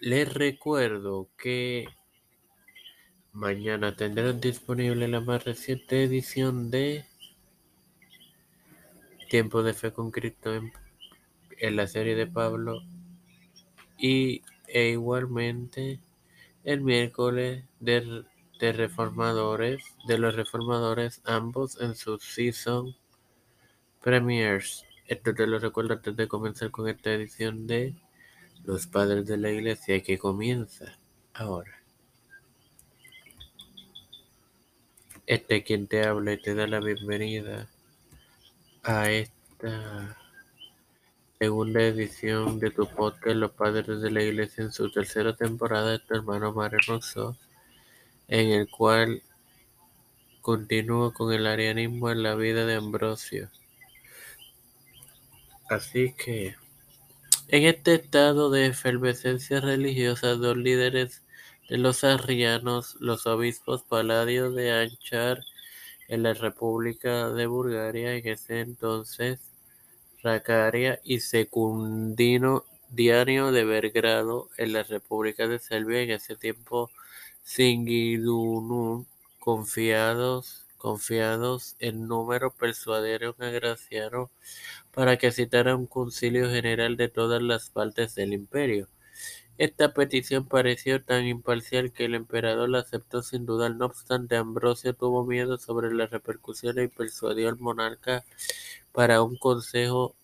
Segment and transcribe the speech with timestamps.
[0.00, 1.88] Les recuerdo que
[3.32, 7.06] mañana tendrán disponible la más reciente edición de
[9.30, 12.82] Tiempo de Fe con Cristo en, la serie de Pablo
[13.96, 15.98] y e igualmente
[16.62, 18.24] el miércoles de,
[18.60, 22.94] de reformadores de los reformadores ambos en su season
[24.02, 24.84] premiers.
[25.06, 27.94] Esto te lo recuerdo antes de comenzar con esta edición de
[28.66, 30.98] Los Padres de la Iglesia que comienza
[31.32, 31.70] ahora.
[35.24, 37.68] Este quien te habla y te da la bienvenida
[38.82, 40.18] a esta
[41.38, 46.00] segunda edición de tu podcast Los Padres de la Iglesia en su tercera temporada de
[46.00, 47.36] tu hermano Mario Rosso,
[48.26, 49.22] en el cual
[50.40, 53.48] continúo con el arianismo en la vida de Ambrosio.
[55.70, 56.56] Así que,
[57.48, 61.22] en este estado de efervescencia religiosa, dos líderes
[61.68, 65.44] de los arrianos, los obispos Paladio de Anchar
[66.08, 69.40] en la República de Bulgaria, en ese entonces
[70.22, 76.90] Racaria, y Secundino Diario de Belgrado en la República de Serbia, en ese tiempo
[77.44, 79.06] Singidunum,
[79.38, 84.30] confiados, confiados en número, persuadieron a Graciano
[84.92, 88.88] para que citara un concilio general de todas las partes del imperio.
[89.58, 93.74] Esta petición pareció tan imparcial que el emperador la aceptó sin dudar.
[93.74, 98.24] No obstante, Ambrosio tuvo miedo sobre las repercusiones y persuadió al monarca
[98.92, 100.14] para un consejo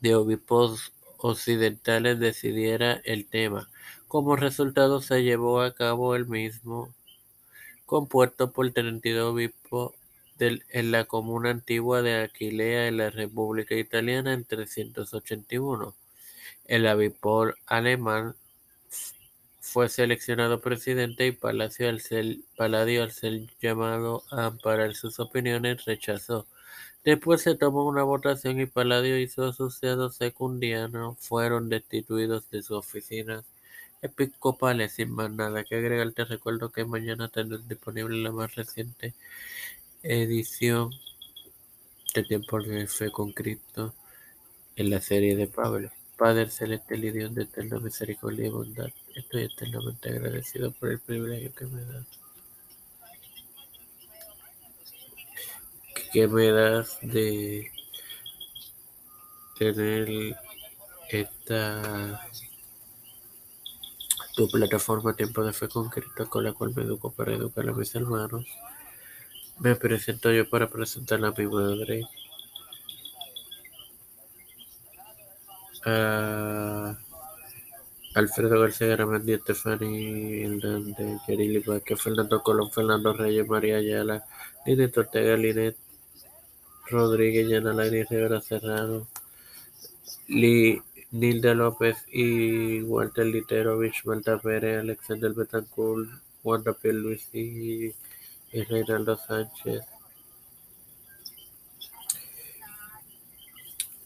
[0.00, 3.68] de obispos occidentales decidiera el tema.
[4.08, 6.94] Como resultado se llevó a cabo el mismo,
[7.86, 9.92] compuesto por 32 obispos
[10.38, 15.94] en la comuna antigua de Aquilea en la República Italiana en 381.
[16.66, 18.34] El obispo alemán
[19.60, 25.84] fue seleccionado presidente y Palacio al ser, Palladio al ser llamado a amparar sus opiniones
[25.84, 26.46] rechazó.
[27.04, 32.78] Después se tomó una votación y Palladio y sus asociados secundianos fueron destituidos de sus
[32.78, 33.44] oficinas
[34.02, 34.92] episcopales.
[34.92, 39.14] Sin más nada que agregar, te recuerdo que mañana tendrás disponible la más reciente
[40.02, 40.90] edición
[42.14, 43.94] de Tiempo de Fe con Cristo
[44.76, 45.90] en la serie de Pablo.
[46.16, 51.52] Padre celestial y Dios de eterna misericordia y bondad, estoy eternamente agradecido por el privilegio
[51.54, 52.06] que me das.
[56.12, 57.70] Que me das de
[59.58, 60.36] tener
[61.10, 62.26] esta
[64.36, 67.72] tu plataforma Tiempo de Fe con Cristo con la cual me educo para educar a
[67.72, 68.44] mis hermanos
[69.58, 72.02] me presento yo para presentar a mi madre.
[75.84, 76.98] A
[78.14, 84.24] Alfredo García Garamendi, Estefani Hernández, Yerili Vázquez, Fernando Colón, Fernando Reyes, María Ayala,
[84.64, 85.76] Linet Ortega, Linet
[86.90, 89.06] Rodríguez, Yana Laini, Rivera Serrano,
[91.10, 96.08] Nilda López y Walter Literovich, Malta Pérez, Alexander Betancourt,
[96.42, 97.94] Wanda Luis y
[98.52, 99.82] y Reinaldo Sánchez,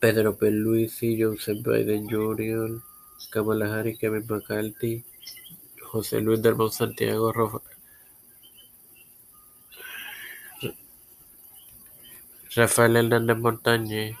[0.00, 2.82] Pedro Pierluisi, Joseph Biden Jr.,
[3.30, 5.04] Kamala Harris, Kevin McCarthy,
[5.82, 7.32] José Luis del Santiago,
[12.56, 14.16] Rafael Hernández Montañez,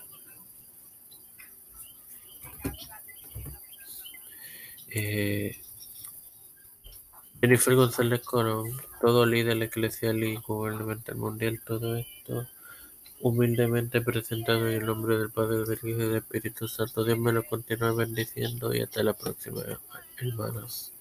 [4.90, 5.56] eh,
[7.40, 8.70] Jennifer González Corón,
[9.00, 12.46] todo líder eclesial y gubernamental mundial, todo esto
[13.20, 17.04] humildemente presentado en el nombre del Padre, del Hijo y del Espíritu Santo.
[17.04, 19.62] Dios me lo continúe bendiciendo y hasta la próxima,
[20.18, 20.92] hermanos.